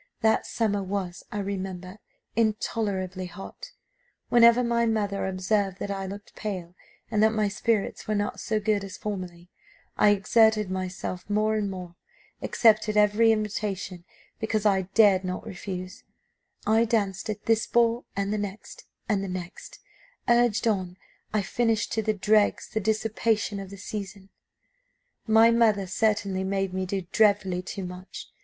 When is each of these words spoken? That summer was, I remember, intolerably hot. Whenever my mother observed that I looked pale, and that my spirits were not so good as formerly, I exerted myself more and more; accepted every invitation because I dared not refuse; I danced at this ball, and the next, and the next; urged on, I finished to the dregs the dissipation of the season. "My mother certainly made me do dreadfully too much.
That 0.21 0.47
summer 0.47 0.81
was, 0.81 1.21
I 1.31 1.37
remember, 1.41 1.99
intolerably 2.35 3.27
hot. 3.27 3.69
Whenever 4.29 4.63
my 4.63 4.87
mother 4.87 5.27
observed 5.27 5.77
that 5.77 5.91
I 5.91 6.07
looked 6.07 6.35
pale, 6.35 6.73
and 7.11 7.21
that 7.21 7.31
my 7.35 7.47
spirits 7.47 8.07
were 8.07 8.15
not 8.15 8.39
so 8.39 8.59
good 8.59 8.83
as 8.83 8.97
formerly, 8.97 9.51
I 9.97 10.09
exerted 10.09 10.71
myself 10.71 11.29
more 11.29 11.53
and 11.53 11.69
more; 11.69 11.97
accepted 12.41 12.97
every 12.97 13.31
invitation 13.31 14.03
because 14.39 14.65
I 14.65 14.89
dared 14.95 15.23
not 15.23 15.45
refuse; 15.45 16.03
I 16.65 16.85
danced 16.85 17.29
at 17.29 17.45
this 17.45 17.67
ball, 17.67 18.05
and 18.15 18.33
the 18.33 18.39
next, 18.39 18.85
and 19.07 19.23
the 19.23 19.29
next; 19.29 19.77
urged 20.27 20.67
on, 20.67 20.97
I 21.31 21.43
finished 21.43 21.91
to 21.91 22.01
the 22.01 22.15
dregs 22.15 22.67
the 22.73 22.79
dissipation 22.79 23.59
of 23.59 23.69
the 23.69 23.77
season. 23.77 24.29
"My 25.27 25.51
mother 25.51 25.85
certainly 25.85 26.43
made 26.43 26.73
me 26.73 26.87
do 26.87 27.03
dreadfully 27.11 27.61
too 27.61 27.85
much. 27.85 28.31